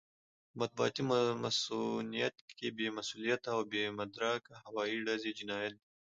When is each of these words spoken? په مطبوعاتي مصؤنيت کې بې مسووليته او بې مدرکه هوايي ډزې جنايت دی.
په 0.49 0.55
مطبوعاتي 0.61 1.01
مصؤنيت 1.43 2.35
کې 2.57 2.67
بې 2.77 2.87
مسووليته 2.97 3.47
او 3.55 3.59
بې 3.71 3.83
مدرکه 3.99 4.53
هوايي 4.63 4.97
ډزې 5.05 5.31
جنايت 5.39 5.73
دی. 5.79 5.87